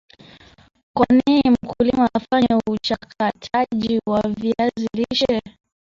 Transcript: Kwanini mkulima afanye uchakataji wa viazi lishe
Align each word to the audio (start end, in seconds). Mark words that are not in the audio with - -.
Kwanini 0.93 1.49
mkulima 1.63 2.09
afanye 2.13 2.61
uchakataji 2.69 3.99
wa 4.07 4.21
viazi 4.21 4.87
lishe 4.93 5.41